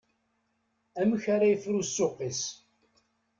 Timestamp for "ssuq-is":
1.87-2.41